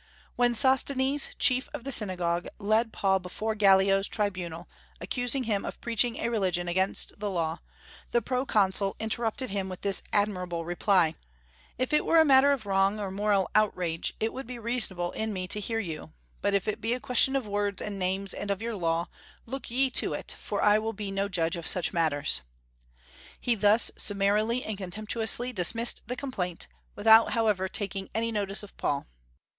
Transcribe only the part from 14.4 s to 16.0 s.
be reasonable in me to hear